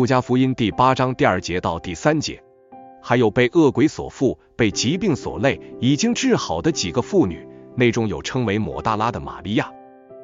[0.00, 2.42] 路加福音第八章第二节到第三节，
[3.02, 9.70] 还有被恶鬼所缚、被疾病所累、已经治好的几个妇女，内中有称为抹大拉的玛利亚，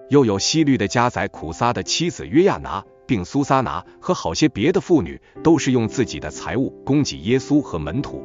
[0.09, 8.25] 又有西律的家宰苦撒的妻子约亚拿，并苏撒拿和好些别的妇女，都是用自己的财物供给耶稣和门徒。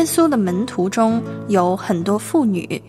[0.00, 2.82] 耶稣的门徒中有很多妇女，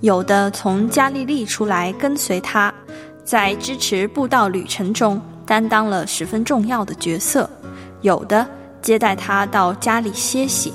[0.00, 2.74] 有的从加利利出来跟随他，
[3.22, 7.48] 在支持布道旅程中担当了十分重要的角色；
[8.02, 8.44] 有的
[8.82, 10.72] 接待他到家里歇息。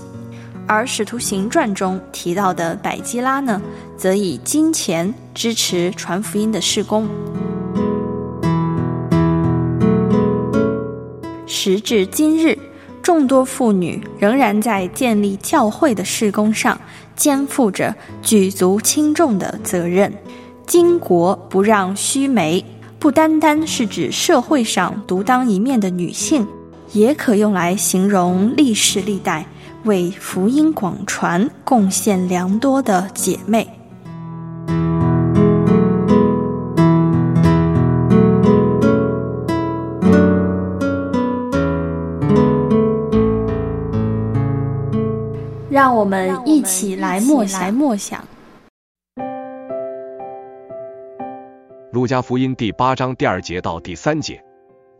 [0.65, 3.61] 而《使徒行传》中提到的百基拉呢，
[3.97, 7.05] 则以金钱支持传福音的事工。
[11.45, 12.57] 时至今日。
[13.01, 16.79] 众多妇女仍然在建立教会的事工上
[17.15, 20.13] 肩负着举足轻重的责任。
[20.67, 22.63] 巾帼不让须眉，
[22.97, 26.47] 不单单是指社会上独当一面的女性，
[26.93, 29.45] 也可用来形容历世历代
[29.83, 33.80] 为福音广传贡献良多的姐妹。
[45.81, 47.73] 让我们一起来默想。
[47.73, 48.23] 默想。
[51.91, 54.43] 路加福音第八章第二节到第三节，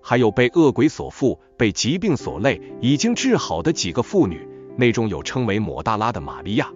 [0.02, 6.68] 还有被恶鬼所缚、被疾病所累、已经治好的几个妇女，内中有称为抹大拉的玛利亚，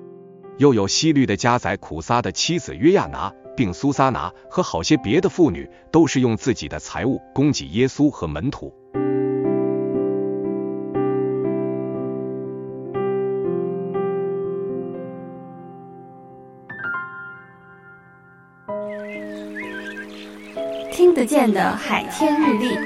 [0.59, 8.71] 又有西律的家宰苦撒的妻子约亚拿，并苏撒拿和好些别的妇女，都是用自己的财物供给耶稣和门徒。
[20.95, 22.77] 听得见的海天日历，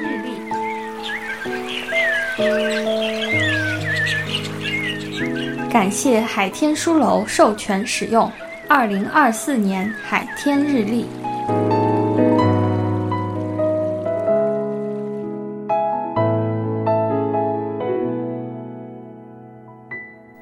[5.69, 8.29] 感谢海天书楼授权使用
[8.67, 11.05] 二零二四年海天日历。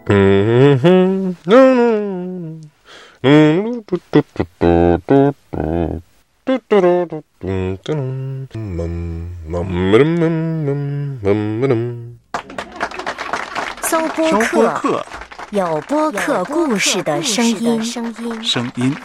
[0.06, 2.62] 嗯哼，嗯
[3.24, 5.34] 嗯，嘟嘟嘟嘟嘟
[6.70, 6.97] 嘟。
[13.82, 14.00] 搜
[14.52, 15.06] 播客，
[15.50, 17.84] 有播客故事的声音。
[18.42, 18.96] 声音。